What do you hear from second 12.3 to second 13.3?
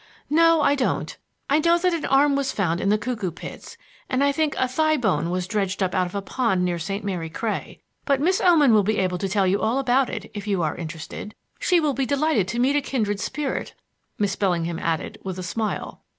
to meet a kindred